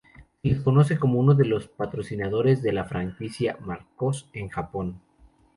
Se 0.41 0.47
les 0.49 0.59
conoce 0.61 0.97
como 0.97 1.19
uno 1.19 1.35
de 1.35 1.45
los 1.45 1.67
patrocinadores 1.67 2.63
de 2.63 2.73
la 2.73 2.85
franquicia 2.85 3.57
"Macross" 3.61 4.27
en 4.33 4.49
Japón. 4.49 4.99